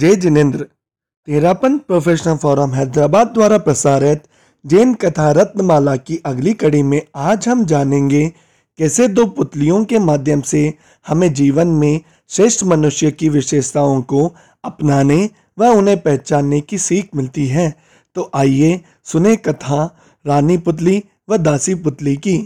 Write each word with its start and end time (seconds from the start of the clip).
जय 0.00 0.14
जिनेन्द्र। 0.16 0.64
Terapanth 1.28 1.76
professional 1.78 2.36
forum 2.36 2.74
Hyderabad 2.74 3.26
द्वारा 3.26 3.58
प्रसारित 3.58 4.22
जैन 4.64 4.94
कथा 4.94 5.30
रत्नमाला 5.32 5.96
की 5.96 6.16
अगली 6.26 6.54
कड़ी 6.54 6.82
में 6.82 7.00
आज 7.16 7.48
हम 7.48 7.64
जानेंगे 7.64 8.28
कैसे 8.78 9.08
दो 9.08 9.26
पुतलियों 9.26 9.84
के 9.84 9.98
माध्यम 9.98 10.40
से 10.40 10.62
हमें 11.06 11.32
जीवन 11.34 11.68
में 11.68 12.00
श्रेष्ठ 12.28 12.64
मनुष्य 12.64 13.10
की 13.10 13.28
विशेषताओं 13.28 14.02
को 14.02 14.26
अपनाने 14.64 15.30
व 15.58 15.68
उन्हें 15.68 16.00
पहचानने 16.00 16.60
की 16.60 16.78
सीख 16.78 17.08
मिलती 17.14 17.46
है। 17.46 17.74
तो 18.14 18.30
आइए 18.34 18.80
सुने 19.04 19.36
कथा 19.36 19.96
रानी 20.26 20.58
पुतली 20.58 21.02
व 21.30 21.36
दासी 21.36 21.74
पुतली 21.74 22.16
की। 22.16 22.36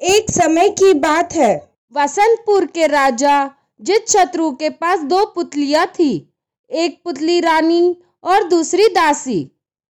एक 0.00 0.30
समय 0.30 0.68
की 0.68 0.94
बात 0.94 1.34
है। 1.34 1.56
वसंतपुर 1.96 2.66
के 2.66 2.86
राजा 2.86 3.50
जित 3.80 4.08
शत्रु 4.08 4.50
के 4.50 4.70
पास 4.70 5.00
दो 5.00 5.24
पुतलियाँ 5.26 5.86
थी। 5.86 6.30
एक 6.74 6.98
पुतली 7.04 7.40
रानी 7.40 7.96
और 8.24 8.44
दूसरी 8.48 8.88
दासी। 8.88 9.40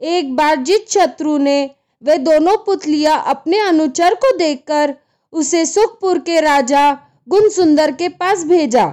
एक 0.00 0.34
बार 0.36 0.56
जित 0.56 0.90
शत्रु 0.90 1.36
ने 1.38 1.58
वे 2.02 2.16
दोनों 2.18 2.56
पुतलियाँ 2.56 3.22
अपने 3.26 3.58
अनुचर 3.60 4.14
को 4.14 4.36
देखकर 4.36 4.94
उसे 5.32 5.64
सुखपुर 5.66 6.18
के 6.18 6.40
राजा 6.40 6.90
गुण 7.28 7.48
सुंदर 7.48 7.92
के 7.92 8.08
पास 8.08 8.44
भेजा। 8.44 8.84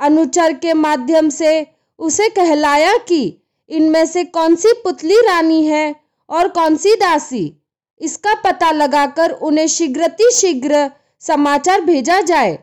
अनुचर 0.00 0.52
के 0.52 0.72
माध्यम 0.74 1.28
से 1.30 1.66
उसे 2.00 2.28
कहलाया 2.28 2.96
कि 2.98 3.22
इनमें 3.70 4.04
से 4.06 4.24
कौन 4.26 4.54
सी 4.56 4.72
पुतली 4.84 5.20
रानी 5.20 5.64
है 5.66 5.94
और 6.30 6.48
कौन 6.48 6.76
सी 6.76 6.94
दासी। 6.96 7.44
इसका 8.00 8.34
पता 8.44 8.70
लगाकर 8.72 9.30
उन्हें 9.30 9.66
शीघ्रति 9.68 10.30
शीघ्र 10.34 10.90
समाचार 11.22 11.80
भेजा 11.80 12.20
जाए। 12.20 12.54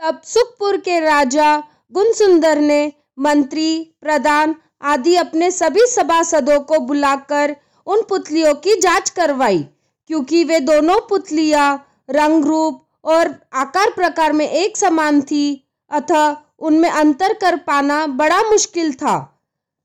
तब 0.00 0.20
सुखपुर 0.24 0.76
के 0.76 0.98
राजा 1.00 1.56
गुणसुंदर 1.92 2.58
ने 2.60 2.92
मंत्री, 3.18 3.96
प्रधान 4.00 4.54
आदि 4.82 5.14
अपने 5.16 5.50
सभी 5.50 5.86
सभासदों 5.86 6.60
को 6.60 6.78
बुलाकर 6.78 7.56
उन 7.86 8.02
पुतलियों 8.02 8.54
की 8.54 8.80
जाँच 8.80 9.10
करवाई, 9.10 9.58
क्योंकि 10.06 10.44
वे 10.44 10.60
दोनों 10.60 10.98
पुतलियाँ 11.00 11.86
रंग 12.10 12.44
रूप 12.44 12.82
और 13.04 13.34
आकार 13.52 13.90
प्रकार 13.90 14.32
में 14.32 14.48
एक 14.48 14.76
समान 14.76 15.20
थी, 15.22 15.68
अतः 15.90 16.36
उनमें 16.58 16.90
अंतर 16.90 17.32
कर 17.32 17.56
पाना 17.56 18.06
बड़ा 18.06 18.42
मुश्किल 18.42 18.92
था। 18.92 19.16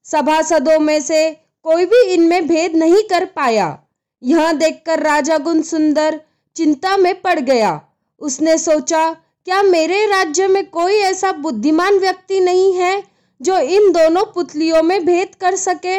सभासदों 0.06 0.80
में 0.80 1.02
से 1.02 1.32
कोई 1.64 1.86
भी 1.86 2.02
इनमें 2.04 2.48
भेद 2.48 2.76
नहीं 2.76 3.02
कर 3.04 3.26
पाया। 3.26 3.78
यह 4.24 4.52
देखकर 4.52 5.00
राजा 5.00 5.38
गुण 5.38 5.62
सुंदर 5.62 6.22
चिंता 6.56 6.98
में 6.98 7.22
पड़ 7.22 7.40
गया। 7.40 7.82
उसने 8.22 8.58
सोचा, 8.58 9.14
क्या 9.46 9.62
मेरे 9.64 10.06
राज्य 10.06 10.48
में 10.48 10.70
कोई 10.70 10.94
ऐसा 10.94 11.32
बुद्धिमान 11.32 11.98
व्यक्ति 12.00 12.40
नहीं 12.40 12.74
है 12.74 13.11
जो 13.42 13.58
इन 13.58 13.92
दोनों 13.92 14.24
पुतलियों 14.26 14.82
में 14.84 15.06
भेद 15.06 15.36
कर 15.36 15.56
सके। 15.56 15.98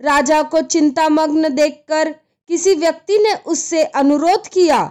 राजा 0.00 0.42
को 0.42 0.60
चिंता 0.60 1.08
मग्न 1.08 1.54
देखकर 1.54 2.14
किसी 2.50 2.74
व्यक्ति 2.74 3.18
ने 3.18 3.34
उससे 3.46 3.84
अनुरोध 3.84 4.46
किया 4.46 4.82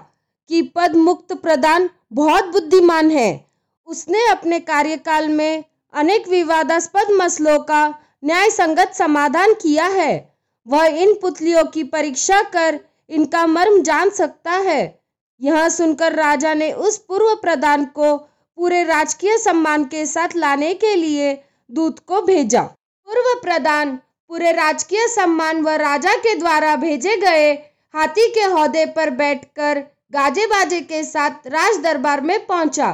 कि 0.49 0.61
पद 0.75 0.95
मुक्त 0.95 1.33
प्रदान 1.33 1.89
बहुत 2.13 2.45
बुद्धिमान 2.45 3.11
है। 3.11 3.45
उसने 3.87 4.27
अपने 4.29 4.59
कार्यकाल 4.59 5.29
में 5.29 5.63
अनेक 5.93 6.27
विवादास्पद 6.27 7.11
मसलों 7.11 7.59
का 7.59 7.87
न्याय 8.23 8.49
संगत 8.49 8.93
समाधान 8.93 9.53
किया 9.53 9.85
है। 9.85 10.33
वह 10.67 10.85
इन 10.85 11.13
पुतलियों 11.13 11.63
की 11.65 11.83
परीक्षा 11.83 12.41
कर 12.41 12.79
इनका 13.09 13.47
मर्म 13.47 13.81
जान 13.81 14.09
सकता 14.09 14.51
है। 14.51 15.01
यह 15.41 15.69
सुनकर 15.69 16.13
राजा 16.13 16.53
ने 16.53 16.71
उस 16.71 16.97
पूर्व 16.97 17.35
प्रधान 17.35 17.85
को 17.85 18.17
पूरे 18.17 18.83
राजकीय 18.83 19.37
सम्मान 19.37 19.83
के 19.85 20.05
साथ 20.05 20.35
लाने 20.35 20.73
के 20.73 20.95
लिए 20.95 21.33
दूत 21.73 21.99
को 21.99 22.21
भेजा। 22.21 22.61
पूर्व 22.61 23.39
प्रधान 23.41 23.95
पूरे 24.29 24.51
राजकीय 24.51 25.07
सम्मान 25.07 25.61
व 25.61 25.69
राजा 25.77 26.15
के 26.15 26.33
द्वारा 26.35 26.75
भेजे 26.75 27.15
गए 27.17 27.51
हाथी 27.93 28.27
के 28.33 28.43
हौदे 28.51 28.85
पर 28.85 29.09
बैठकर 29.09 29.79
गाजे 30.13 30.45
बाजे 30.45 30.79
के 30.81 31.03
साथ 31.03 31.47
राज 31.47 31.77
दरबार 31.77 32.21
में 32.21 32.45
पहुँचा। 32.45 32.89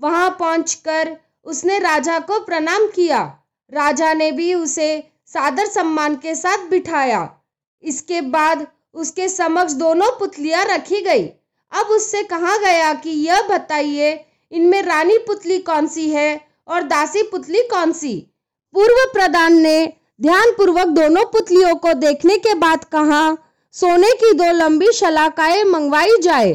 वहाँ 0.00 0.30
पहुंचकर 0.30 1.16
उसने 1.46 1.78
राजा 1.78 2.18
को 2.20 2.38
प्रणाम 2.40 2.86
किया। 2.86 3.20
राजा 3.72 4.12
ने 4.14 4.30
भी 4.32 4.54
उसे 4.54 4.88
सादर 5.26 5.66
सम्मान 5.66 6.16
के 6.16 6.34
साथ 6.34 6.66
बिठाया। 6.68 7.28
इसके 7.84 8.20
बाद 8.20 8.66
उसके 8.94 9.28
समक्ष 9.28 9.72
दोनों 9.72 10.10
पुतलियाँ 10.18 10.64
रखी 10.64 11.00
गई। 11.00 11.26
अब 11.72 11.86
उससे 11.86 12.22
कहा 12.22 12.56
गया 12.56 12.92
कि 12.94 13.10
यह 13.10 13.42
बताइए, 13.42 14.24
इनमें 14.52 14.82
रानी 14.82 15.18
पुतली 15.18 15.58
कौन 15.58 15.86
सी 15.86 16.08
है 16.10 16.53
और 16.68 16.82
दासी 16.82 17.22
पुतली 17.22 17.62
कौन 17.70 17.92
सी? 17.92 18.14
पूर्व 18.74 19.04
प्रधान 19.12 19.58
ने 19.58 19.86
ध्यानपूर्वक 20.22 20.86
दोनों 20.90 21.24
पुतलियों 21.24 21.74
को 21.76 21.92
देखने 21.94 22.36
के 22.38 22.54
बाद 22.54 22.84
कहा, 22.84 23.36
सोने 23.74 24.12
की 24.14 24.32
दो 24.32 24.50
लंबी 24.52 24.92
शलाकाएँ 24.92 25.64
मंगवाई 25.64 26.16
जाए। 26.22 26.54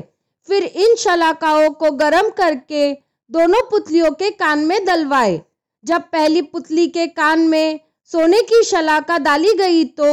फिर 0.49 0.63
इन 0.63 0.95
शलाकाओं 0.95 1.69
को 1.71 1.91
गर्म 1.91 2.29
करके 2.29 2.91
दोनों 3.31 3.61
पुतलियों 3.61 4.11
के 4.11 4.29
कान 4.31 4.59
में 4.59 4.85
दलवाए 4.85 5.41
जब 5.83 6.01
पहली 6.03 6.41
पुतली 6.43 6.87
के 6.87 7.05
कान 7.07 7.39
में 7.39 7.79
सोने 8.11 8.41
की 8.41 8.63
शलाका 8.63 9.17
डाली 9.17 9.53
गई 9.53 9.83
तो 9.85 10.07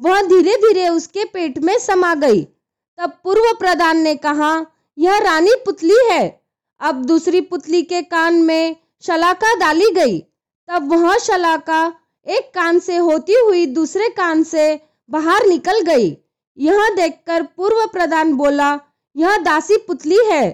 वह 0.00 0.20
धीरे 0.22 0.56
धीरे 0.56 0.88
उसके 0.88 1.24
पेट 1.24 1.58
में 1.58 1.78
समा 1.78 2.14
गई। 2.14 2.42
तब 2.42 3.12
पूर्व 3.24 3.52
प्रधान 3.54 3.98
ने 3.98 4.14
कहा, 4.16 4.66
यह 4.98 5.18
रानी 5.18 5.54
पुतली 5.64 5.96
है। 6.10 6.40
अब 6.80 7.04
दूसरी 7.04 7.40
पुतली 7.40 7.82
के 7.82 8.02
कान 8.02 8.34
में 8.34 8.76
शलाका 9.02 9.54
डाली 9.54 9.90
गई। 9.90 10.18
तब 10.68 10.92
वह 10.92 11.18
शलाका 11.18 11.94
एक 12.26 12.50
कान 12.54 12.78
से 12.78 12.96
होती 12.96 13.34
हुई 13.34 13.66
दूसरे 13.66 14.08
कान 14.08 14.42
से 14.42 14.80
बाहर 15.10 15.46
निकल 15.46 15.80
गई। 15.80 16.16
यह 16.58 16.88
देखकर 16.88 17.42
पूर्व 17.42 17.86
प्रधान 17.86 18.32
बोला, 18.32 18.80
यह 19.16 19.36
दासी 19.36 19.76
पुतली 19.76 20.18
है। 20.24 20.50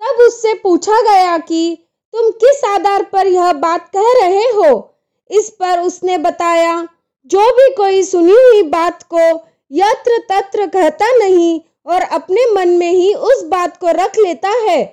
तब 0.00 0.20
उससे 0.20 0.54
पूछा 0.54 1.00
गया 1.02 1.38
कि, 1.38 1.88
तुम 2.12 2.30
किस 2.30 2.64
आधार 2.64 3.02
पर 3.02 3.26
यह 3.26 3.52
बात 3.52 3.90
कह 3.96 4.12
रहे 4.22 4.44
हो? 4.44 4.94
इस 5.30 5.50
पर 5.50 5.80
उसने 5.80 6.18
बताया, 6.18 6.88
जो 7.26 7.40
भी 7.40 7.74
कोई 7.74 8.02
सुनी 8.02 8.32
हुई 8.32 8.62
बात 8.62 9.02
को 9.02 9.48
यत्र 9.72 10.18
तत्र 10.28 10.66
कहता 10.66 11.18
नहीं 11.18 11.60
और 11.86 12.00
अपने 12.00 12.54
मन 12.54 12.68
में 12.68 12.90
ही 12.90 13.14
उस 13.14 13.44
बात 13.44 13.76
को 13.76 13.86
रख 13.88 14.18
लेता 14.18 14.48
है 14.48 14.84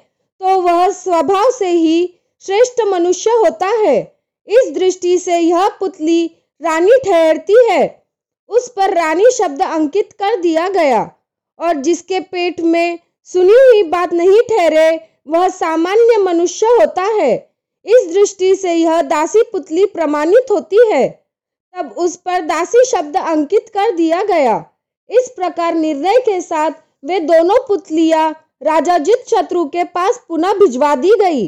तो 0.42 0.62
वह 0.62 0.90
स्वभाव 0.90 1.52
से 1.52 1.68
ही 1.68 2.19
श्रेष्ठ 2.42 2.82
मनुष्य 2.88 3.30
होता 3.30 3.68
है। 3.68 3.98
इस 4.48 4.72
दृष्टि 4.72 5.18
से 5.20 5.38
यह 5.38 5.68
पुतली 5.70 6.26
रानी 6.62 6.98
ठहरती 7.06 7.56
है। 7.70 8.04
उस 8.50 8.70
पर 8.70 8.94
रानी 8.94 9.32
शब्द 9.32 9.62
अंकित 9.62 10.14
कर 10.14 10.36
दिया 10.36 10.70
गया 10.70 11.12
और 11.60 11.74
जिसके 11.74 12.20
पेट 12.20 12.62
में 12.62 13.00
सुनी 13.24 13.54
हुई 13.54 13.84
बात 13.84 14.14
नहीं 14.14 14.42
ठहरे, 14.42 15.00
वह 15.28 15.50
सामान्य 15.50 16.18
मनुष्य 16.18 16.66
होता 16.66 17.04
है। 17.04 17.52
इस 17.86 18.10
दृष्टि 18.14 18.56
से 18.56 18.74
यह 18.74 19.02
दासी 19.02 19.42
पुतली 19.42 19.86
प्रमाणित 19.86 20.52
होती 20.52 20.78
है। 20.92 21.08
तब 21.76 21.94
उस 21.98 22.16
पर 22.16 22.42
दासी 22.42 22.86
शब्द 22.86 23.18
अंकित 23.18 23.70
कर 23.70 23.92
दिया 23.92 24.24
गया। 24.24 24.66
इस 25.10 25.30
प्रकार 25.36 25.74
निर्णय 25.74 26.18
के 26.20 26.42
साथ 26.42 26.72
वे 27.04 27.20
दोनों 27.20 27.60
पुतलियाँ 27.68 28.30
राजा 28.64 28.98
जित 28.98 29.30
शत्रु 29.30 29.66
के 29.66 29.84
पास 29.84 30.26
पुनः 30.28 30.54
भिजवा 30.54 30.96
दी 30.96 31.12
गई। 31.20 31.48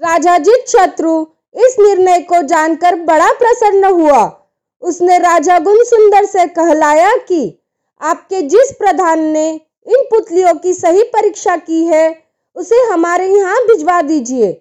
राजा 0.00 0.36
जित 0.38 0.68
शत्रु 0.68 1.20
इस 1.56 1.76
निर्णय 1.80 2.20
को 2.22 2.40
जानकर 2.42 2.94
बड़ा 3.04 3.30
प्रसन्न 3.32 3.84
हुआ। 3.92 4.24
उसने 4.82 5.18
राजा 5.18 5.58
गुण 5.58 5.82
सुंदर 5.84 6.24
से 6.24 6.46
कहलाया 6.48 7.14
कि 7.18 7.58
आपके 8.00 8.40
जिस 8.42 8.72
प्रधान 8.72 9.20
ने 9.22 9.48
इन 9.50 10.04
पुतलियों 10.10 10.54
की 10.54 10.72
सही 10.74 11.02
परीक्षा 11.04 11.56
की 11.56 11.84
है, 11.84 12.22
उसे 12.56 12.82
हमारे 12.82 13.28
यहाँ 13.28 13.62
भिजवा 13.66 14.00
दीजिए। 14.02 14.52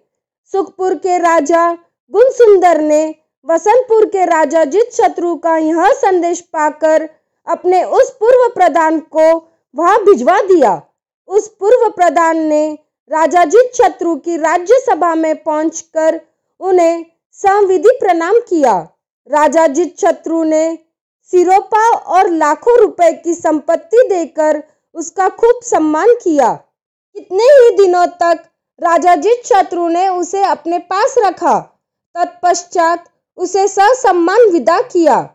सुखपुर 0.54 0.96
के 0.96 1.18
राजा 1.18 1.72
गुण 2.12 2.30
सुंदर 2.32 2.82
ने 2.82 3.04
वसंतपुर 3.48 4.06
के 4.06 4.26
राजा 4.26 4.64
जित 4.66 4.94
शत्रु 4.94 5.36
का 5.36 5.58
यह 5.58 5.92
संदेश 5.96 6.42
पाकर 6.54 7.10
अपने 7.48 7.84
उस 7.84 8.10
पूर्व 8.12 8.48
प्रधान 8.56 9.00
को 9.00 9.28
वहाँ 9.76 10.00
भिजवा 10.06 10.40
दिया। 10.44 10.82
उस 11.30 11.48
पूर्व 11.50 11.90
प्रधान 11.90 12.38
ने 12.40 12.78
राजा 13.12 13.44
जित 13.44 13.72
शत्रु 13.76 14.16
की 14.16 14.38
राज्यसभा 14.38 15.16
में 15.16 15.44
पहुंचकर 15.44 16.22
उन्हें 16.60 17.06
संविधि 17.32 17.90
प्रणाम 18.00 18.40
किया। 18.50 18.90
राजा 19.32 19.68
जित 19.68 20.00
शत्रु 20.00 20.44
ने 20.44 20.80
सिरोपा 21.32 21.90
और 21.90 22.30
लाखों 22.30 22.78
रुपए 22.80 23.14
की 23.14 23.34
संपत्ति 23.34 24.08
देकर 24.10 24.64
उसका 24.94 25.30
खूब 25.30 25.60
सम्मान 25.64 26.08
किया। 26.24 26.54
कितने 27.16 27.44
ही 27.44 27.78
दिनों 27.78 28.06
तक 28.06 28.44
राजा 28.84 29.16
जित 29.16 29.46
शत्रु 29.46 29.88
ने 29.88 30.08
उसे 30.08 30.44
अपने 30.44 30.80
पास 30.80 31.16
रखा। 31.18 31.60
तत्पश्चात 32.16 33.06
उसे 33.38 33.68
ससम्मान 33.68 34.50
विदा 34.52 34.82
किया। 34.82 35.30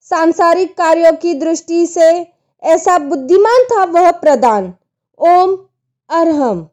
सांसारिक 0.00 0.76
कार्यों 0.76 1.12
की 1.12 1.34
दृष्टि 1.34 1.86
से 1.86 2.26
ऐसा 2.62 2.98
बुद्धिमान 2.98 3.64
था 3.64 3.84
वह 3.84 4.10
प्रधान। 4.10 4.74
ओम 5.18 5.56
अरहम। 6.10 6.68